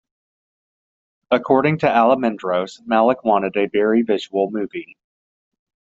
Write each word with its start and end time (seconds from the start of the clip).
According 1.29 1.77
to 1.81 1.85
Almendros, 1.85 2.81
Malick 2.87 3.23
wanted 3.23 3.55
a 3.55 3.67
very 3.67 4.01
visual 4.01 4.49
movie. 4.49 4.97